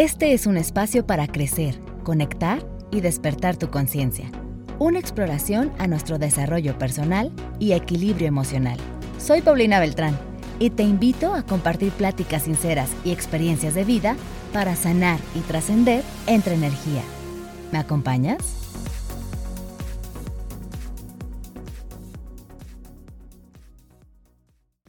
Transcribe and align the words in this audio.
Este 0.00 0.32
es 0.32 0.46
un 0.46 0.56
espacio 0.56 1.04
para 1.08 1.26
crecer, 1.26 1.80
conectar 2.04 2.64
y 2.92 3.00
despertar 3.00 3.56
tu 3.56 3.68
conciencia. 3.68 4.30
Una 4.78 5.00
exploración 5.00 5.72
a 5.80 5.88
nuestro 5.88 6.20
desarrollo 6.20 6.78
personal 6.78 7.32
y 7.58 7.72
equilibrio 7.72 8.28
emocional. 8.28 8.78
Soy 9.18 9.42
Paulina 9.42 9.80
Beltrán 9.80 10.16
y 10.60 10.70
te 10.70 10.84
invito 10.84 11.34
a 11.34 11.42
compartir 11.42 11.90
pláticas 11.90 12.44
sinceras 12.44 12.92
y 13.04 13.10
experiencias 13.10 13.74
de 13.74 13.82
vida 13.82 14.14
para 14.52 14.76
sanar 14.76 15.18
y 15.34 15.40
trascender 15.40 16.04
entre 16.28 16.54
energía. 16.54 17.02
¿Me 17.72 17.78
acompañas? 17.78 18.54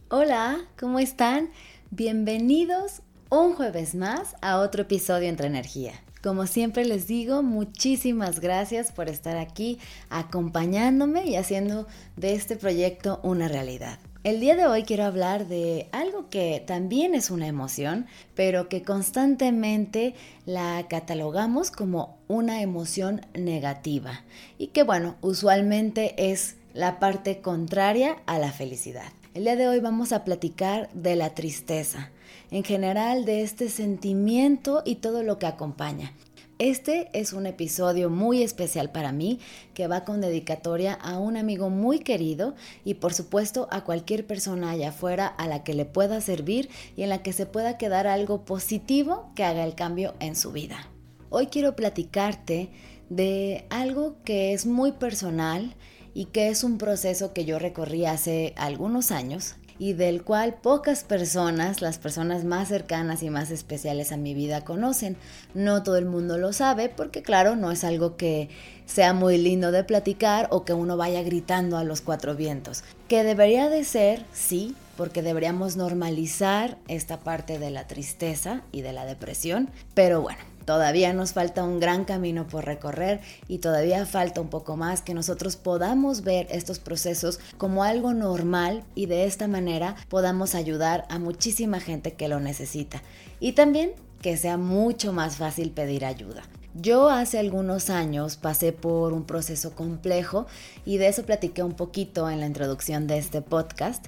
Hola, 0.08 0.60
¿cómo 0.78 1.00
están? 1.00 1.50
Bienvenidos 1.90 3.02
un 3.30 3.54
jueves 3.54 3.94
más 3.94 4.34
a 4.42 4.58
otro 4.58 4.82
episodio 4.82 5.28
Entre 5.28 5.46
Energía. 5.46 5.92
Como 6.20 6.48
siempre 6.48 6.84
les 6.84 7.06
digo, 7.06 7.44
muchísimas 7.44 8.40
gracias 8.40 8.90
por 8.90 9.08
estar 9.08 9.36
aquí 9.36 9.78
acompañándome 10.10 11.24
y 11.26 11.36
haciendo 11.36 11.86
de 12.16 12.34
este 12.34 12.56
proyecto 12.56 13.20
una 13.22 13.46
realidad. 13.46 14.00
El 14.24 14.40
día 14.40 14.56
de 14.56 14.66
hoy 14.66 14.82
quiero 14.82 15.04
hablar 15.04 15.46
de 15.46 15.88
algo 15.92 16.28
que 16.28 16.62
también 16.66 17.14
es 17.14 17.30
una 17.30 17.46
emoción, 17.46 18.06
pero 18.34 18.68
que 18.68 18.82
constantemente 18.82 20.14
la 20.44 20.84
catalogamos 20.90 21.70
como 21.70 22.18
una 22.26 22.62
emoción 22.62 23.24
negativa 23.32 24.24
y 24.58 24.68
que 24.68 24.82
bueno, 24.82 25.14
usualmente 25.20 26.32
es 26.32 26.56
la 26.74 26.98
parte 26.98 27.40
contraria 27.40 28.16
a 28.26 28.40
la 28.40 28.50
felicidad. 28.50 29.12
El 29.32 29.44
día 29.44 29.54
de 29.54 29.68
hoy 29.68 29.78
vamos 29.78 30.12
a 30.12 30.24
platicar 30.24 30.90
de 30.92 31.14
la 31.14 31.30
tristeza, 31.36 32.10
en 32.50 32.64
general 32.64 33.24
de 33.24 33.42
este 33.42 33.68
sentimiento 33.68 34.82
y 34.84 34.96
todo 34.96 35.22
lo 35.22 35.38
que 35.38 35.46
acompaña. 35.46 36.12
Este 36.58 37.08
es 37.14 37.32
un 37.32 37.46
episodio 37.46 38.10
muy 38.10 38.42
especial 38.42 38.92
para 38.92 39.12
mí 39.12 39.40
que 39.72 39.86
va 39.86 40.04
con 40.04 40.20
dedicatoria 40.20 40.92
a 40.92 41.18
un 41.18 41.38
amigo 41.38 41.70
muy 41.70 42.00
querido 42.00 42.54
y 42.84 42.94
por 42.94 43.14
supuesto 43.14 43.66
a 43.70 43.82
cualquier 43.82 44.26
persona 44.26 44.70
allá 44.70 44.90
afuera 44.90 45.26
a 45.26 45.48
la 45.48 45.64
que 45.64 45.72
le 45.72 45.86
pueda 45.86 46.20
servir 46.20 46.68
y 46.96 47.02
en 47.02 47.08
la 47.08 47.22
que 47.22 47.32
se 47.32 47.46
pueda 47.46 47.78
quedar 47.78 48.06
algo 48.06 48.44
positivo 48.44 49.32
que 49.34 49.44
haga 49.44 49.64
el 49.64 49.74
cambio 49.74 50.14
en 50.20 50.36
su 50.36 50.52
vida. 50.52 50.90
Hoy 51.30 51.46
quiero 51.46 51.76
platicarte 51.76 52.68
de 53.08 53.64
algo 53.70 54.16
que 54.22 54.52
es 54.52 54.66
muy 54.66 54.92
personal 54.92 55.74
y 56.12 56.26
que 56.26 56.48
es 56.48 56.62
un 56.62 56.76
proceso 56.76 57.32
que 57.32 57.46
yo 57.46 57.58
recorrí 57.58 58.04
hace 58.04 58.52
algunos 58.58 59.12
años 59.12 59.54
y 59.80 59.94
del 59.94 60.22
cual 60.22 60.52
pocas 60.52 61.04
personas, 61.04 61.80
las 61.80 61.96
personas 61.96 62.44
más 62.44 62.68
cercanas 62.68 63.22
y 63.22 63.30
más 63.30 63.50
especiales 63.50 64.12
a 64.12 64.18
mi 64.18 64.34
vida 64.34 64.62
conocen. 64.62 65.16
No 65.54 65.82
todo 65.82 65.96
el 65.96 66.04
mundo 66.04 66.36
lo 66.36 66.52
sabe 66.52 66.90
porque 66.90 67.22
claro, 67.22 67.56
no 67.56 67.72
es 67.72 67.82
algo 67.82 68.18
que 68.18 68.50
sea 68.84 69.14
muy 69.14 69.38
lindo 69.38 69.72
de 69.72 69.82
platicar 69.82 70.48
o 70.50 70.66
que 70.66 70.74
uno 70.74 70.98
vaya 70.98 71.22
gritando 71.22 71.78
a 71.78 71.84
los 71.84 72.02
cuatro 72.02 72.36
vientos. 72.36 72.84
Que 73.08 73.24
debería 73.24 73.70
de 73.70 73.84
ser, 73.84 74.22
sí, 74.34 74.76
porque 74.98 75.22
deberíamos 75.22 75.76
normalizar 75.76 76.76
esta 76.86 77.20
parte 77.20 77.58
de 77.58 77.70
la 77.70 77.86
tristeza 77.86 78.60
y 78.72 78.82
de 78.82 78.92
la 78.92 79.06
depresión, 79.06 79.70
pero 79.94 80.20
bueno, 80.20 80.40
Todavía 80.70 81.12
nos 81.12 81.32
falta 81.32 81.64
un 81.64 81.80
gran 81.80 82.04
camino 82.04 82.46
por 82.46 82.64
recorrer 82.64 83.20
y 83.48 83.58
todavía 83.58 84.06
falta 84.06 84.40
un 84.40 84.50
poco 84.50 84.76
más 84.76 85.02
que 85.02 85.14
nosotros 85.14 85.56
podamos 85.56 86.22
ver 86.22 86.46
estos 86.48 86.78
procesos 86.78 87.40
como 87.58 87.82
algo 87.82 88.14
normal 88.14 88.84
y 88.94 89.06
de 89.06 89.24
esta 89.24 89.48
manera 89.48 89.96
podamos 90.08 90.54
ayudar 90.54 91.06
a 91.10 91.18
muchísima 91.18 91.80
gente 91.80 92.12
que 92.12 92.28
lo 92.28 92.38
necesita. 92.38 93.02
Y 93.40 93.54
también 93.54 93.94
que 94.22 94.36
sea 94.36 94.58
mucho 94.58 95.12
más 95.12 95.38
fácil 95.38 95.72
pedir 95.72 96.04
ayuda. 96.04 96.44
Yo 96.74 97.08
hace 97.08 97.40
algunos 97.40 97.90
años 97.90 98.36
pasé 98.36 98.72
por 98.72 99.12
un 99.12 99.24
proceso 99.24 99.74
complejo 99.74 100.46
y 100.86 100.98
de 100.98 101.08
eso 101.08 101.26
platiqué 101.26 101.64
un 101.64 101.74
poquito 101.74 102.30
en 102.30 102.38
la 102.38 102.46
introducción 102.46 103.08
de 103.08 103.18
este 103.18 103.42
podcast. 103.42 104.06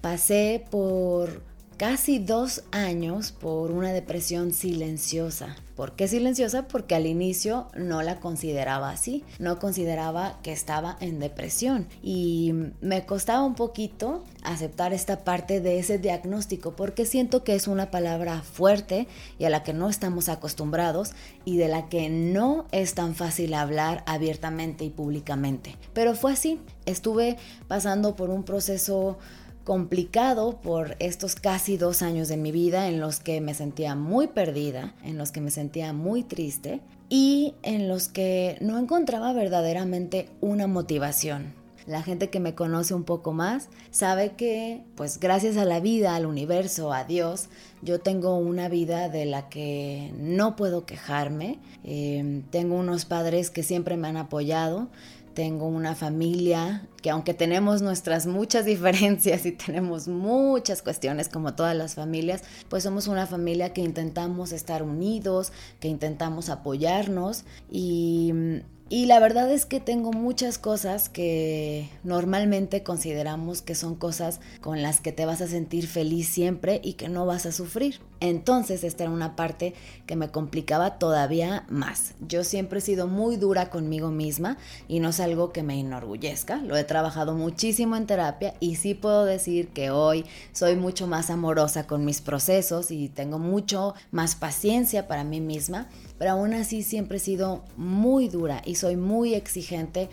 Pasé 0.00 0.64
por 0.70 1.42
casi 1.76 2.20
dos 2.20 2.62
años 2.70 3.32
por 3.32 3.72
una 3.72 3.92
depresión 3.92 4.52
silenciosa. 4.52 5.56
¿Por 5.74 5.96
qué 5.96 6.06
silenciosa? 6.06 6.68
Porque 6.68 6.94
al 6.94 7.06
inicio 7.06 7.68
no 7.74 8.02
la 8.02 8.20
consideraba 8.20 8.90
así, 8.90 9.24
no 9.38 9.58
consideraba 9.58 10.38
que 10.42 10.52
estaba 10.52 10.96
en 11.00 11.18
depresión 11.18 11.88
y 12.02 12.52
me 12.80 13.04
costaba 13.06 13.42
un 13.42 13.54
poquito 13.54 14.24
aceptar 14.44 14.92
esta 14.92 15.24
parte 15.24 15.60
de 15.60 15.78
ese 15.78 15.98
diagnóstico 15.98 16.76
porque 16.76 17.06
siento 17.06 17.42
que 17.42 17.54
es 17.54 17.66
una 17.66 17.90
palabra 17.90 18.42
fuerte 18.42 19.08
y 19.38 19.46
a 19.46 19.50
la 19.50 19.62
que 19.62 19.72
no 19.72 19.88
estamos 19.88 20.28
acostumbrados 20.28 21.12
y 21.44 21.56
de 21.56 21.68
la 21.68 21.88
que 21.88 22.08
no 22.08 22.66
es 22.70 22.94
tan 22.94 23.14
fácil 23.14 23.54
hablar 23.54 24.04
abiertamente 24.06 24.84
y 24.84 24.90
públicamente. 24.90 25.76
Pero 25.92 26.14
fue 26.14 26.32
así, 26.32 26.60
estuve 26.86 27.36
pasando 27.66 28.14
por 28.14 28.30
un 28.30 28.44
proceso 28.44 29.18
complicado 29.64 30.60
por 30.60 30.96
estos 30.98 31.34
casi 31.34 31.76
dos 31.76 32.02
años 32.02 32.28
de 32.28 32.36
mi 32.36 32.52
vida 32.52 32.88
en 32.88 33.00
los 33.00 33.18
que 33.18 33.40
me 33.40 33.54
sentía 33.54 33.94
muy 33.94 34.28
perdida, 34.28 34.94
en 35.02 35.18
los 35.18 35.32
que 35.32 35.40
me 35.40 35.50
sentía 35.50 35.92
muy 35.92 36.22
triste 36.22 36.80
y 37.08 37.54
en 37.62 37.88
los 37.88 38.08
que 38.08 38.58
no 38.60 38.78
encontraba 38.78 39.32
verdaderamente 39.32 40.28
una 40.40 40.66
motivación. 40.66 41.54
La 41.86 42.02
gente 42.02 42.30
que 42.30 42.40
me 42.40 42.54
conoce 42.54 42.94
un 42.94 43.04
poco 43.04 43.32
más 43.32 43.68
sabe 43.90 44.32
que, 44.32 44.82
pues 44.94 45.20
gracias 45.20 45.58
a 45.58 45.66
la 45.66 45.80
vida, 45.80 46.16
al 46.16 46.24
universo, 46.24 46.94
a 46.94 47.04
Dios, 47.04 47.50
yo 47.82 48.00
tengo 48.00 48.38
una 48.38 48.70
vida 48.70 49.10
de 49.10 49.26
la 49.26 49.50
que 49.50 50.10
no 50.18 50.56
puedo 50.56 50.86
quejarme. 50.86 51.58
Eh, 51.84 52.42
tengo 52.50 52.76
unos 52.76 53.04
padres 53.04 53.50
que 53.50 53.62
siempre 53.62 53.98
me 53.98 54.08
han 54.08 54.16
apoyado, 54.16 54.88
tengo 55.34 55.66
una 55.66 55.94
familia 55.94 56.86
que 57.02 57.10
aunque 57.10 57.34
tenemos 57.34 57.82
nuestras 57.82 58.26
muchas 58.26 58.64
diferencias 58.74 59.44
y 59.46 59.52
tenemos 59.52 60.08
muchas 60.08 60.82
cuestiones 60.82 61.28
como 61.28 61.54
todas 61.54 61.76
las 61.76 61.94
familias, 61.94 62.42
pues 62.68 62.82
somos 62.84 63.08
una 63.08 63.26
familia 63.26 63.72
que 63.72 63.82
intentamos 63.82 64.52
estar 64.52 64.82
unidos, 64.82 65.52
que 65.80 65.88
intentamos 65.88 66.48
apoyarnos 66.48 67.44
y 67.70 68.62
y 68.90 69.06
la 69.06 69.18
verdad 69.18 69.50
es 69.50 69.64
que 69.64 69.80
tengo 69.80 70.12
muchas 70.12 70.58
cosas 70.58 71.08
que 71.08 71.88
normalmente 72.02 72.82
consideramos 72.82 73.62
que 73.62 73.74
son 73.74 73.94
cosas 73.94 74.40
con 74.60 74.82
las 74.82 75.00
que 75.00 75.10
te 75.10 75.24
vas 75.24 75.40
a 75.40 75.46
sentir 75.46 75.86
feliz 75.86 76.28
siempre 76.28 76.80
y 76.84 76.92
que 76.92 77.08
no 77.08 77.24
vas 77.24 77.46
a 77.46 77.52
sufrir. 77.52 78.00
Entonces 78.20 78.84
esta 78.84 79.04
era 79.04 79.12
una 79.12 79.36
parte 79.36 79.74
que 80.06 80.16
me 80.16 80.30
complicaba 80.30 80.98
todavía 80.98 81.64
más. 81.68 82.14
Yo 82.26 82.44
siempre 82.44 82.78
he 82.78 82.82
sido 82.82 83.06
muy 83.06 83.36
dura 83.36 83.70
conmigo 83.70 84.10
misma 84.10 84.56
y 84.88 85.00
no 85.00 85.10
es 85.10 85.20
algo 85.20 85.52
que 85.52 85.62
me 85.62 85.78
enorgullezca. 85.78 86.56
Lo 86.56 86.76
he 86.76 86.84
trabajado 86.84 87.34
muchísimo 87.34 87.96
en 87.96 88.06
terapia 88.06 88.54
y 88.60 88.76
sí 88.76 88.94
puedo 88.94 89.24
decir 89.24 89.68
que 89.68 89.90
hoy 89.90 90.24
soy 90.52 90.76
mucho 90.76 91.06
más 91.06 91.30
amorosa 91.30 91.86
con 91.86 92.04
mis 92.04 92.20
procesos 92.20 92.90
y 92.90 93.08
tengo 93.08 93.38
mucho 93.38 93.94
más 94.10 94.34
paciencia 94.34 95.06
para 95.06 95.24
mí 95.24 95.40
misma 95.40 95.88
pero 96.18 96.32
aún 96.32 96.54
así 96.54 96.82
siempre 96.82 97.18
he 97.18 97.20
sido 97.20 97.64
muy 97.76 98.28
dura 98.28 98.62
y 98.64 98.76
soy 98.76 98.96
muy 98.96 99.34
exigente 99.34 100.08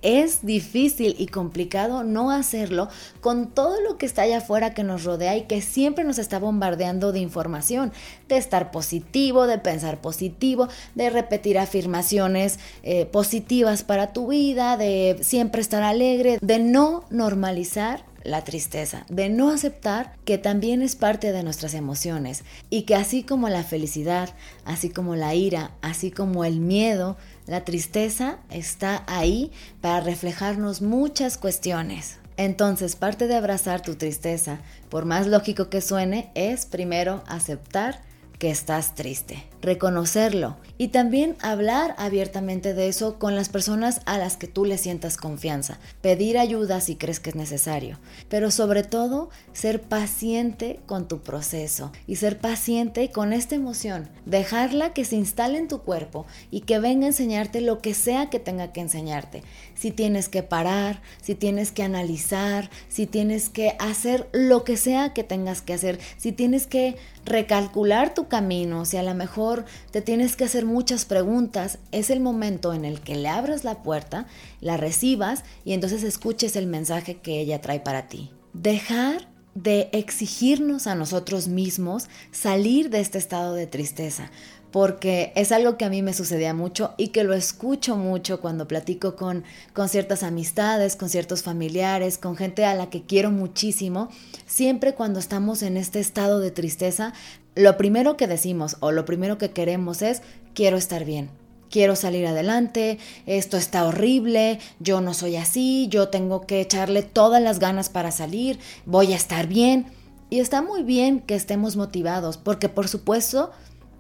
es 0.02 0.46
difícil 0.46 1.16
y 1.18 1.28
complicado 1.28 2.04
no 2.04 2.32
hacerlo 2.32 2.90
con 3.22 3.52
todo 3.52 3.82
lo 3.82 3.98
que 3.98 4.06
está 4.06 4.24
allá 4.24 4.40
afuera 4.40 4.74
que 4.74 4.84
nos 4.84 5.04
rodea 5.04 5.38
y 5.38 5.44
que 5.44 5.62
siempre 5.62 6.04
nos 6.04 6.20
está 6.20 6.40
bombardeando 6.40 7.12
de 7.12 7.20
información, 7.20 7.92
de 8.28 8.38
estar 8.38 8.72
positivo, 8.72 9.48
de 9.48 9.58
pensar 9.58 10.02
positivo, 10.02 10.68
de 10.96 11.10
repetir 11.10 11.58
afirmaciones 11.58 12.60
eh, 12.84 13.06
positivas 13.06 13.84
para 13.84 14.14
tu 14.14 14.28
vida, 14.28 14.78
de 14.78 15.18
siempre 15.22 15.62
estar 15.62 15.84
alegre, 15.84 16.40
de 16.42 16.60
no 16.60 17.06
normalizar 17.10 18.04
la 18.24 18.44
tristeza, 18.44 19.06
de 19.10 19.30
no 19.30 19.50
aceptar 19.50 20.14
que 20.26 20.38
también 20.38 20.82
es 20.82 20.96
parte 20.96 21.32
de 21.32 21.44
nuestras 21.44 21.74
emociones 21.74 22.44
y 22.70 22.84
que 22.84 22.96
así 22.96 23.24
como 23.24 23.50
la 23.50 23.64
felicidad, 23.64 24.30
así 24.66 24.90
como 24.90 25.16
la 25.16 25.36
ira, 25.36 25.72
así 25.82 26.12
como 26.12 26.46
el 26.46 26.60
miedo, 26.60 27.18
la 27.50 27.66
tristeza 27.66 28.38
está 28.52 29.04
ahí 29.08 29.52
para 29.82 30.02
reflejarnos 30.02 30.84
muchas 30.84 31.40
cuestiones. 31.40 32.20
Entonces, 32.38 32.96
parte 32.96 33.28
de 33.28 33.36
abrazar 33.36 33.82
tu 33.82 33.96
tristeza, 33.96 34.60
por 34.90 35.06
más 35.06 35.26
lógico 35.26 35.68
que 35.68 35.82
suene, 35.82 36.32
es 36.36 36.68
primero 36.68 37.24
aceptar 37.28 38.02
que 38.40 38.50
estás 38.50 38.96
triste. 38.96 39.44
Reconocerlo 39.62 40.56
y 40.78 40.88
también 40.88 41.36
hablar 41.42 41.94
abiertamente 41.98 42.74
de 42.74 42.88
eso 42.88 43.20
con 43.20 43.36
las 43.36 43.50
personas 43.50 44.00
a 44.06 44.18
las 44.18 44.38
que 44.38 44.48
tú 44.48 44.64
le 44.64 44.78
sientas 44.78 45.18
confianza, 45.18 45.78
pedir 46.02 46.38
ayuda 46.38 46.80
si 46.80 46.96
crees 46.96 47.20
que 47.20 47.32
es 47.32 47.36
necesario, 47.36 48.00
pero 48.30 48.50
sobre 48.50 48.84
todo 48.84 49.30
ser 49.52 49.82
paciente 49.82 50.80
con 50.86 51.10
tu 51.10 51.20
proceso 51.20 51.92
y 52.08 52.16
ser 52.16 52.40
paciente 52.40 53.12
con 53.12 53.34
esta 53.34 53.56
emoción, 53.56 54.08
dejarla 54.26 54.94
que 54.94 55.04
se 55.04 55.18
instale 55.18 55.58
en 55.58 55.68
tu 55.68 55.82
cuerpo 55.82 56.26
y 56.50 56.62
que 56.62 56.80
venga 56.80 57.06
a 57.06 57.10
enseñarte 57.10 57.60
lo 57.60 57.80
que 57.80 57.94
sea 57.94 58.30
que 58.30 58.40
tenga 58.40 58.72
que 58.72 58.80
enseñarte. 58.80 59.44
Si 59.80 59.92
tienes 59.92 60.28
que 60.28 60.44
parar, 60.44 61.02
si 61.22 61.36
tienes 61.36 61.72
que 61.72 61.84
analizar, 61.84 62.70
si 62.90 63.08
tienes 63.08 63.48
que 63.48 63.78
hacer 63.80 64.28
lo 64.34 64.66
que 64.66 64.76
sea 64.76 65.14
que 65.14 65.24
tengas 65.24 65.62
que 65.62 65.74
hacer, 65.74 66.00
si 66.18 66.34
tienes 66.34 66.68
que 66.68 66.98
recalcular 67.24 68.14
tu 68.14 68.28
camino, 68.28 68.84
si 68.84 68.98
a 68.98 69.04
lo 69.04 69.16
mejor 69.16 69.64
te 69.92 70.02
tienes 70.02 70.36
que 70.36 70.44
hacer 70.44 70.66
muchas 70.66 71.06
preguntas, 71.06 71.80
es 71.94 72.10
el 72.10 72.20
momento 72.20 72.74
en 72.74 72.84
el 72.84 73.00
que 73.00 73.16
le 73.16 73.30
abras 73.30 73.64
la 73.64 73.82
puerta, 73.82 74.28
la 74.60 74.76
recibas 74.76 75.46
y 75.64 75.72
entonces 75.72 76.04
escuches 76.04 76.58
el 76.58 76.68
mensaje 76.68 77.16
que 77.16 77.40
ella 77.40 77.62
trae 77.62 77.80
para 77.80 78.10
ti. 78.10 78.32
Dejar 78.52 79.30
de 79.56 79.90
exigirnos 79.94 80.88
a 80.88 80.96
nosotros 80.96 81.48
mismos 81.48 82.08
salir 82.32 82.90
de 82.90 83.00
este 83.00 83.18
estado 83.18 83.54
de 83.54 83.68
tristeza, 83.68 84.30
porque 84.72 85.32
es 85.36 85.52
algo 85.52 85.78
que 85.78 85.86
a 85.86 85.90
mí 85.90 86.02
me 86.02 86.14
sucedía 86.14 86.54
mucho 86.54 86.94
y 86.98 87.10
que 87.10 87.24
lo 87.24 87.34
escucho 87.34 87.96
mucho 87.96 88.40
cuando 88.40 88.68
platico 88.68 89.16
con, 89.16 89.44
con 89.74 89.90
ciertas 89.90 90.24
amistades, 90.24 90.96
con 90.96 91.10
ciertos 91.10 91.44
familiares, 91.44 92.18
con 92.18 92.36
gente 92.36 92.66
a 92.66 92.76
la 92.76 92.90
que 92.90 93.04
quiero 93.04 93.32
muchísimo. 93.32 94.10
Siempre 94.46 94.94
cuando 94.94 95.20
estamos 95.20 95.64
en 95.64 95.78
este 95.78 96.00
estado 96.00 96.40
de 96.40 96.52
tristeza, 96.52 97.14
lo 97.56 97.78
primero 97.78 98.16
que 98.16 98.28
decimos 98.28 98.78
o 98.80 98.92
lo 98.92 99.06
primero 99.06 99.38
que 99.38 99.52
queremos 99.52 100.02
es 100.02 100.22
quiero 100.54 100.78
estar 100.78 101.04
bien. 101.04 101.30
Quiero 101.70 101.96
salir 101.96 102.26
adelante, 102.26 102.98
esto 103.28 103.56
está 103.56 103.86
horrible, 103.86 104.60
yo 104.80 105.02
no 105.02 105.14
soy 105.14 105.36
así, 105.36 105.88
yo 105.90 106.10
tengo 106.10 106.42
que 106.48 106.62
echarle 106.62 107.04
todas 107.04 107.44
las 107.44 107.60
ganas 107.60 107.90
para 107.90 108.10
salir, 108.10 108.60
voy 108.88 109.14
a 109.14 109.16
estar 109.16 109.48
bien. 109.48 109.86
Y 110.32 110.40
está 110.40 110.62
muy 110.62 110.84
bien 110.84 111.20
que 111.20 111.36
estemos 111.36 111.76
motivados, 111.76 112.38
porque 112.38 112.70
por 112.70 112.88
supuesto 112.88 113.52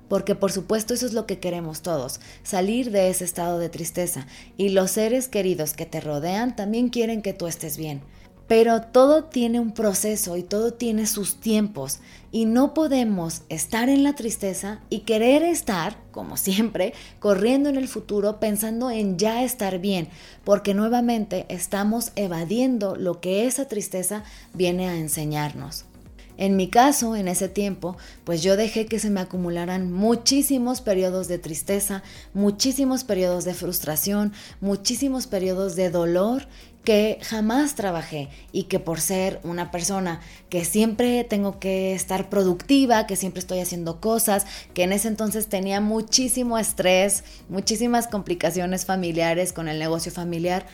porque 0.09 0.35
por 0.35 0.51
supuesto 0.51 0.93
eso 0.93 1.05
es 1.05 1.13
lo 1.13 1.25
que 1.25 1.39
queremos 1.39 1.81
todos, 1.81 2.19
salir 2.43 2.91
de 2.91 3.09
ese 3.09 3.23
estado 3.23 3.59
de 3.59 3.69
tristeza, 3.69 4.27
y 4.57 4.69
los 4.69 4.91
seres 4.91 5.29
queridos 5.29 5.73
que 5.73 5.85
te 5.85 6.01
rodean 6.01 6.55
también 6.55 6.89
quieren 6.89 7.21
que 7.21 7.33
tú 7.33 7.47
estés 7.47 7.77
bien. 7.77 8.01
Pero 8.49 8.81
todo 8.81 9.25
tiene 9.25 9.59
un 9.59 9.73
proceso 9.73 10.35
y 10.35 10.41
todo 10.41 10.73
tiene 10.73 11.05
sus 11.05 11.39
tiempos 11.39 11.99
y 12.31 12.45
no 12.45 12.73
podemos 12.73 13.43
estar 13.47 13.89
en 13.89 14.01
la 14.01 14.13
tristeza 14.13 14.79
y 14.89 15.01
querer 15.01 15.43
estar, 15.43 15.97
como 16.09 16.35
siempre, 16.35 16.93
corriendo 17.19 17.69
en 17.69 17.77
el 17.77 17.87
futuro 17.87 18.39
pensando 18.39 18.89
en 18.89 19.19
ya 19.19 19.43
estar 19.43 19.77
bien, 19.77 20.09
porque 20.43 20.73
nuevamente 20.73 21.45
estamos 21.49 22.11
evadiendo 22.15 22.95
lo 22.95 23.21
que 23.21 23.45
esa 23.45 23.67
tristeza 23.67 24.23
viene 24.55 24.89
a 24.89 24.95
enseñarnos. 24.95 25.85
En 26.39 26.55
mi 26.55 26.69
caso, 26.69 27.17
en 27.17 27.27
ese 27.27 27.50
tiempo, 27.50 27.98
pues 28.24 28.41
yo 28.41 28.55
dejé 28.55 28.86
que 28.86 28.98
se 28.98 29.10
me 29.10 29.19
acumularan 29.19 29.91
muchísimos 29.91 30.79
periodos 30.79 31.27
de 31.27 31.38
tristeza, 31.38 32.01
muchísimos 32.34 33.03
periodos 33.03 33.43
de 33.43 33.53
frustración, 33.53 34.31
muchísimos 34.62 35.27
periodos 35.27 35.75
de 35.75 35.89
dolor 35.89 36.48
que 36.86 37.19
jamás 37.24 37.75
trabajé 37.75 38.29
y 38.53 38.63
que 38.63 38.79
por 38.79 39.01
ser 39.01 39.41
una 39.43 39.69
persona 39.69 40.22
que 40.48 40.63
siempre 40.63 41.25
tengo 41.25 41.60
que 41.60 41.93
estar 41.93 42.29
productiva, 42.29 43.05
que 43.05 43.17
siempre 43.17 43.41
estoy 43.41 43.60
haciendo 43.60 44.00
cosas, 44.00 44.46
que 44.74 44.84
en 44.84 44.93
ese 44.93 45.10
entonces 45.10 45.48
tenía 45.48 45.81
muchísimo 45.81 46.58
estrés, 46.58 47.25
muchísimas 47.50 48.08
complicaciones 48.08 48.86
familiares 48.86 49.51
con 49.51 49.67
el 49.67 49.77
negocio 49.77 50.10
familiar, 50.10 50.65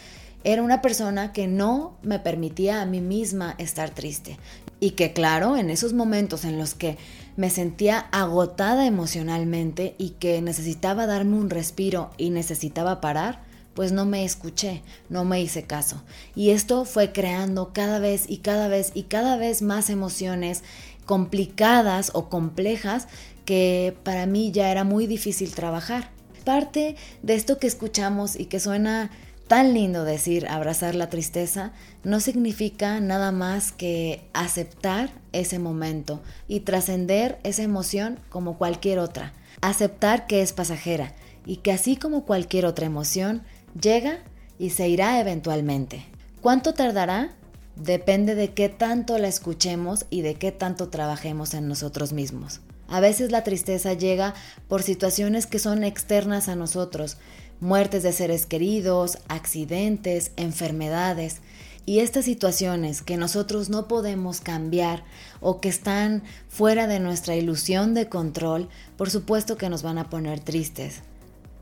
era 0.44 0.62
una 0.62 0.84
persona 0.84 1.34
que 1.34 1.48
no 1.48 1.98
me 2.04 2.20
permitía 2.20 2.84
a 2.84 2.86
mí 2.86 3.02
misma 3.02 3.56
estar 3.58 3.90
triste. 3.90 4.38
Y 4.80 4.92
que 4.92 5.14
claro, 5.14 5.58
en 5.58 5.70
esos 5.70 5.94
momentos 5.94 6.46
en 6.46 6.58
los 6.58 6.74
que 6.74 6.98
me 7.38 7.50
sentía 7.50 8.00
agotada 8.12 8.86
emocionalmente 8.86 9.96
y 9.98 10.12
que 10.12 10.42
necesitaba 10.42 11.06
darme 11.06 11.38
un 11.38 11.50
respiro 11.50 12.12
y 12.18 12.30
necesitaba 12.30 13.02
parar, 13.02 13.44
pues 13.74 13.92
no 13.92 14.06
me 14.06 14.24
escuché, 14.24 14.82
no 15.10 15.26
me 15.26 15.42
hice 15.42 15.64
caso. 15.64 16.02
Y 16.34 16.52
esto 16.52 16.86
fue 16.86 17.12
creando 17.12 17.74
cada 17.74 18.00
vez 18.00 18.26
y 18.28 18.38
cada 18.38 18.68
vez 18.70 18.92
y 18.94 19.04
cada 19.04 19.38
vez 19.38 19.62
más 19.62 19.90
emociones 19.90 20.64
complicadas 21.06 22.12
o 22.14 22.30
complejas 22.30 23.08
que 23.44 23.96
para 24.04 24.26
mí 24.26 24.52
ya 24.52 24.72
era 24.72 24.84
muy 24.84 25.08
difícil 25.08 25.54
trabajar. 25.54 26.10
Parte 26.46 26.96
de 27.22 27.36
esto 27.36 27.60
que 27.60 27.68
escuchamos 27.68 28.40
y 28.40 28.46
que 28.46 28.60
suena 28.60 29.12
tan 29.48 29.74
lindo 29.74 30.04
decir 30.04 30.48
abrazar 30.48 30.96
la 30.96 31.10
tristeza 31.10 31.72
no 32.04 32.20
significa 32.20 33.00
nada 33.00 33.32
más 33.32 33.72
que 33.72 34.28
aceptar 34.34 35.12
ese 35.34 35.60
momento 35.60 36.22
y 36.48 36.62
trascender 36.62 37.40
esa 37.44 37.64
emoción 37.64 38.20
como 38.30 38.58
cualquier 38.58 39.00
otra. 39.00 39.34
Aceptar 39.62 40.28
que 40.28 40.42
es 40.42 40.54
pasajera 40.54 41.14
y 41.46 41.58
que 41.58 41.72
así 41.72 41.96
como 41.96 42.26
cualquier 42.26 42.66
otra 42.66 42.86
emoción, 42.86 43.44
llega 43.80 44.20
y 44.58 44.72
se 44.72 44.88
irá 44.88 45.20
eventualmente. 45.20 46.06
¿Cuánto 46.42 46.74
tardará? 46.74 47.32
Depende 47.76 48.36
de 48.36 48.54
qué 48.54 48.70
tanto 48.70 49.18
la 49.18 49.28
escuchemos 49.28 50.06
y 50.10 50.22
de 50.22 50.36
qué 50.36 50.52
tanto 50.52 50.90
trabajemos 50.90 51.54
en 51.54 51.68
nosotros 51.68 52.14
mismos. 52.14 52.62
A 52.88 53.00
veces 53.00 53.32
la 53.32 53.44
tristeza 53.44 53.94
llega 53.94 54.34
por 54.68 54.84
situaciones 54.84 55.48
que 55.48 55.60
son 55.60 55.84
externas 55.84 56.50
a 56.50 56.56
nosotros, 56.56 57.18
muertes 57.60 58.04
de 58.04 58.14
seres 58.14 58.46
queridos, 58.46 59.18
accidentes, 59.28 60.32
enfermedades. 60.36 61.42
Y 61.86 62.00
estas 62.00 62.26
situaciones 62.26 63.02
que 63.02 63.18
nosotros 63.18 63.70
no 63.70 63.88
podemos 63.88 64.42
cambiar 64.42 65.04
o 65.40 65.62
que 65.62 65.70
están 65.70 66.24
fuera 66.50 66.88
de 66.88 67.00
nuestra 67.00 67.36
ilusión 67.36 67.94
de 67.94 68.10
control, 68.10 68.70
por 68.98 69.10
supuesto 69.10 69.58
que 69.58 69.70
nos 69.70 69.84
van 69.84 70.00
a 70.00 70.10
poner 70.10 70.40
tristes. 70.40 71.02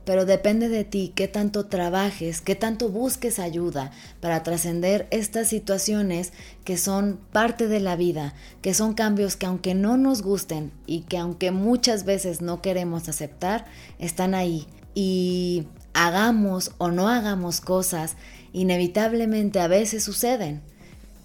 Pero 0.05 0.25
depende 0.25 0.67
de 0.67 0.83
ti 0.83 1.13
qué 1.15 1.29
tanto 1.29 1.65
trabajes, 1.67 2.41
qué 2.41 2.55
tanto 2.55 2.89
busques 2.89 3.39
ayuda 3.39 3.91
para 4.19 4.43
trascender 4.43 5.07
estas 5.11 5.47
situaciones 5.47 6.33
que 6.65 6.77
son 6.77 7.19
parte 7.31 7.67
de 7.67 7.79
la 7.79 7.95
vida, 7.95 8.33
que 8.61 8.73
son 8.73 8.93
cambios 8.95 9.37
que 9.37 9.45
aunque 9.45 9.75
no 9.75 9.95
nos 9.95 10.21
gusten 10.21 10.71
y 10.85 11.01
que 11.01 11.17
aunque 11.17 11.51
muchas 11.51 12.03
veces 12.03 12.41
no 12.41 12.61
queremos 12.61 13.07
aceptar, 13.07 13.65
están 13.97 14.35
ahí. 14.35 14.67
Y 14.93 15.67
hagamos 15.93 16.71
o 16.77 16.91
no 16.91 17.07
hagamos 17.09 17.61
cosas, 17.61 18.15
inevitablemente 18.51 19.59
a 19.59 19.67
veces 19.67 20.03
suceden. 20.03 20.61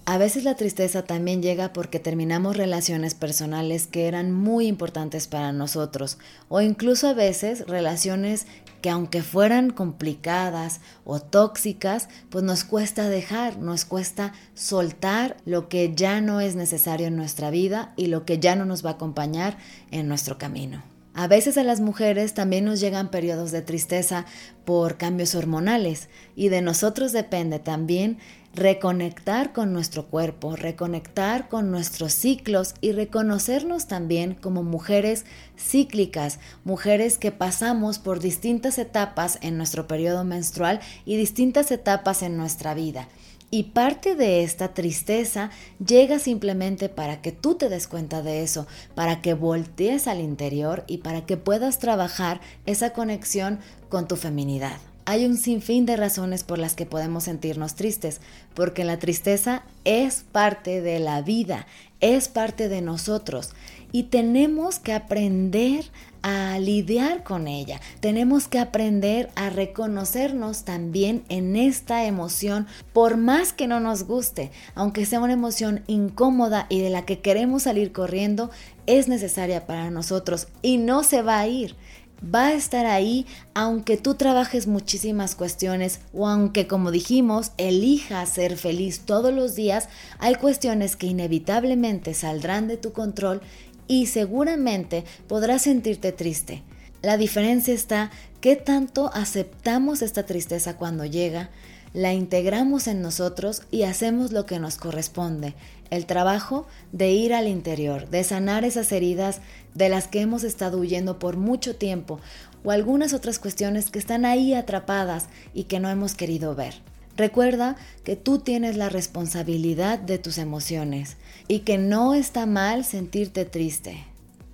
A 0.05 0.17
veces 0.17 0.43
la 0.43 0.55
tristeza 0.55 1.03
también 1.03 1.43
llega 1.43 1.71
porque 1.71 1.99
terminamos 1.99 2.57
relaciones 2.57 3.13
personales 3.13 3.85
que 3.85 4.07
eran 4.07 4.31
muy 4.31 4.65
importantes 4.65 5.27
para 5.27 5.51
nosotros 5.51 6.17
o 6.47 6.61
incluso 6.61 7.07
a 7.07 7.13
veces 7.13 7.67
relaciones 7.67 8.47
que 8.81 8.89
aunque 8.89 9.21
fueran 9.21 9.69
complicadas 9.69 10.81
o 11.05 11.19
tóxicas, 11.19 12.09
pues 12.29 12.43
nos 12.43 12.63
cuesta 12.63 13.07
dejar, 13.07 13.59
nos 13.59 13.85
cuesta 13.85 14.33
soltar 14.55 15.37
lo 15.45 15.69
que 15.69 15.93
ya 15.93 16.21
no 16.21 16.41
es 16.41 16.55
necesario 16.55 17.05
en 17.05 17.15
nuestra 17.15 17.51
vida 17.51 17.93
y 17.95 18.07
lo 18.07 18.25
que 18.25 18.39
ya 18.39 18.55
no 18.55 18.65
nos 18.65 18.83
va 18.83 18.91
a 18.91 18.93
acompañar 18.93 19.57
en 19.91 20.07
nuestro 20.07 20.39
camino. 20.39 20.81
A 21.13 21.27
veces 21.27 21.57
a 21.57 21.63
las 21.63 21.81
mujeres 21.81 22.33
también 22.33 22.65
nos 22.65 22.79
llegan 22.79 23.09
periodos 23.09 23.51
de 23.51 23.61
tristeza 23.61 24.25
por 24.63 24.97
cambios 24.97 25.35
hormonales 25.35 26.07
y 26.35 26.49
de 26.49 26.61
nosotros 26.61 27.11
depende 27.11 27.59
también 27.59 28.19
reconectar 28.53 29.53
con 29.53 29.73
nuestro 29.73 30.07
cuerpo, 30.07 30.55
reconectar 30.55 31.49
con 31.49 31.71
nuestros 31.71 32.13
ciclos 32.13 32.73
y 32.81 32.91
reconocernos 32.91 33.87
también 33.87 34.33
como 34.33 34.63
mujeres 34.63 35.25
cíclicas, 35.57 36.39
mujeres 36.63 37.17
que 37.17 37.31
pasamos 37.31 37.99
por 37.99 38.19
distintas 38.19 38.77
etapas 38.77 39.39
en 39.41 39.57
nuestro 39.57 39.87
periodo 39.87 40.23
menstrual 40.23 40.79
y 41.05 41.17
distintas 41.17 41.71
etapas 41.71 42.23
en 42.23 42.37
nuestra 42.37 42.73
vida. 42.73 43.07
Y 43.51 43.63
parte 43.63 44.15
de 44.15 44.43
esta 44.43 44.73
tristeza 44.73 45.49
llega 45.83 46.19
simplemente 46.19 46.87
para 46.87 47.21
que 47.21 47.31
tú 47.31 47.55
te 47.55 47.67
des 47.67 47.87
cuenta 47.87 48.21
de 48.21 48.43
eso, 48.43 48.67
para 48.93 49.21
que 49.21 49.33
voltees 49.33 50.07
al 50.07 50.19
interior 50.19 50.83
y 50.87 50.99
para 50.99 51.25
que 51.25 51.37
puedas 51.37 51.79
trabajar 51.79 52.41
esa 52.67 52.93
conexión 52.93 53.59
con 53.89 54.07
tu 54.07 54.17
feminidad. 54.17 54.77
Hay 55.05 55.25
un 55.25 55.37
sinfín 55.37 55.87
de 55.87 55.97
razones 55.97 56.43
por 56.43 56.59
las 56.59 56.75
que 56.75 56.85
podemos 56.85 57.23
sentirnos 57.23 57.73
tristes, 57.73 58.21
porque 58.53 58.83
la 58.83 58.99
tristeza 58.99 59.63
es 59.83 60.23
parte 60.31 60.81
de 60.81 60.99
la 60.99 61.23
vida, 61.23 61.65
es 61.99 62.27
parte 62.27 62.69
de 62.69 62.81
nosotros 62.81 63.55
y 63.91 64.03
tenemos 64.03 64.77
que 64.79 64.93
aprender 64.93 65.85
a 66.21 66.57
lidiar 66.59 67.23
con 67.23 67.47
ella. 67.47 67.79
Tenemos 67.99 68.47
que 68.47 68.59
aprender 68.59 69.29
a 69.35 69.49
reconocernos 69.49 70.63
también 70.63 71.23
en 71.29 71.55
esta 71.55 72.05
emoción, 72.05 72.67
por 72.93 73.17
más 73.17 73.53
que 73.53 73.67
no 73.67 73.79
nos 73.79 74.03
guste, 74.03 74.51
aunque 74.75 75.05
sea 75.05 75.19
una 75.19 75.33
emoción 75.33 75.83
incómoda 75.87 76.65
y 76.69 76.81
de 76.81 76.89
la 76.89 77.05
que 77.05 77.19
queremos 77.19 77.63
salir 77.63 77.91
corriendo, 77.91 78.49
es 78.85 79.07
necesaria 79.07 79.67
para 79.67 79.91
nosotros 79.91 80.47
y 80.61 80.77
no 80.77 81.03
se 81.03 81.21
va 81.21 81.39
a 81.39 81.47
ir. 81.47 81.75
Va 82.23 82.47
a 82.47 82.53
estar 82.53 82.85
ahí 82.85 83.25
aunque 83.53 83.95
tú 83.95 84.15
trabajes 84.15 84.67
muchísimas 84.67 85.35
cuestiones 85.35 86.01
o 86.13 86.27
aunque, 86.27 86.67
como 86.67 86.91
dijimos, 86.91 87.53
elijas 87.57 88.27
ser 88.29 88.57
feliz 88.57 89.01
todos 89.05 89.33
los 89.33 89.55
días, 89.55 89.87
hay 90.17 90.35
cuestiones 90.35 90.97
que 90.97 91.07
inevitablemente 91.07 92.13
saldrán 92.13 92.67
de 92.67 92.75
tu 92.75 92.91
control 92.91 93.41
y 93.89 94.05
seguramente 94.05 95.03
podrás 95.27 95.63
sentirte 95.63 96.13
triste. 96.13 96.63
La 97.01 97.17
diferencia 97.17 97.73
está 97.73 98.11
¿Qué 98.41 98.55
tanto 98.55 99.11
aceptamos 99.13 100.01
esta 100.01 100.25
tristeza 100.25 100.77
cuando 100.77 101.03
llega? 101.03 101.49
La 101.93 102.13
integramos 102.13 102.87
en 102.87 103.01
nosotros 103.01 103.63
y 103.69 103.83
hacemos 103.83 104.31
lo 104.31 104.45
que 104.45 104.59
nos 104.59 104.77
corresponde, 104.77 105.55
el 105.89 106.05
trabajo 106.05 106.65
de 106.93 107.11
ir 107.11 107.33
al 107.33 107.49
interior, 107.49 108.09
de 108.09 108.23
sanar 108.23 108.63
esas 108.63 108.93
heridas 108.93 109.41
de 109.73 109.89
las 109.89 110.07
que 110.07 110.21
hemos 110.21 110.45
estado 110.45 110.77
huyendo 110.77 111.19
por 111.19 111.35
mucho 111.35 111.75
tiempo 111.75 112.21
o 112.63 112.71
algunas 112.71 113.13
otras 113.13 113.39
cuestiones 113.39 113.89
que 113.89 113.99
están 113.99 114.23
ahí 114.23 114.53
atrapadas 114.53 115.27
y 115.53 115.65
que 115.65 115.81
no 115.81 115.89
hemos 115.89 116.13
querido 116.13 116.55
ver. 116.55 116.75
Recuerda 117.17 117.75
que 118.05 118.15
tú 118.15 118.39
tienes 118.39 118.77
la 118.77 118.87
responsabilidad 118.87 119.99
de 119.99 120.17
tus 120.17 120.37
emociones 120.37 121.17
y 121.49 121.61
que 121.61 121.77
no 121.77 122.13
está 122.13 122.45
mal 122.45 122.85
sentirte 122.85 123.43
triste. 123.43 124.05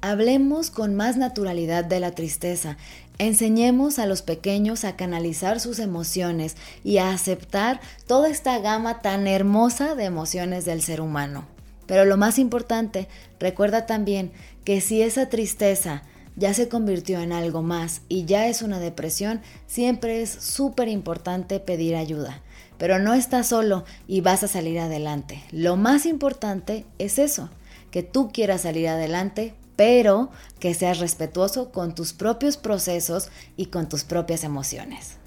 Hablemos 0.01 0.71
con 0.71 0.95
más 0.95 1.17
naturalidad 1.17 1.83
de 1.83 1.99
la 1.99 2.11
tristeza. 2.11 2.77
Enseñemos 3.17 3.99
a 3.99 4.05
los 4.05 4.21
pequeños 4.21 4.85
a 4.85 4.95
canalizar 4.95 5.59
sus 5.59 5.79
emociones 5.79 6.55
y 6.83 6.97
a 6.97 7.11
aceptar 7.11 7.81
toda 8.07 8.29
esta 8.29 8.57
gama 8.59 9.01
tan 9.01 9.27
hermosa 9.27 9.93
de 9.93 10.05
emociones 10.05 10.63
del 10.63 10.81
ser 10.81 11.01
humano. 11.01 11.45
Pero 11.85 12.05
lo 12.05 12.15
más 12.15 12.39
importante, 12.39 13.09
recuerda 13.39 13.85
también 13.85 14.31
que 14.63 14.79
si 14.79 15.01
esa 15.01 15.27
tristeza 15.27 16.03
ya 16.37 16.53
se 16.53 16.69
convirtió 16.69 17.19
en 17.19 17.33
algo 17.33 17.61
más 17.61 18.01
y 18.07 18.23
ya 18.25 18.47
es 18.47 18.61
una 18.61 18.79
depresión, 18.79 19.41
siempre 19.67 20.21
es 20.21 20.29
súper 20.29 20.87
importante 20.87 21.59
pedir 21.59 21.95
ayuda. 21.95 22.41
Pero 22.77 22.99
no 22.99 23.13
estás 23.13 23.47
solo 23.47 23.85
y 24.07 24.21
vas 24.21 24.43
a 24.43 24.47
salir 24.47 24.79
adelante. 24.79 25.43
Lo 25.51 25.77
más 25.77 26.05
importante 26.05 26.85
es 26.99 27.19
eso, 27.19 27.49
que 27.91 28.03
tú 28.03 28.29
quieras 28.31 28.61
salir 28.61 28.87
adelante, 28.87 29.55
pero 29.75 30.29
que 30.59 30.73
seas 30.73 30.99
respetuoso 30.99 31.71
con 31.71 31.95
tus 31.95 32.13
propios 32.13 32.57
procesos 32.57 33.29
y 33.57 33.67
con 33.67 33.89
tus 33.89 34.03
propias 34.03 34.43
emociones. 34.43 35.17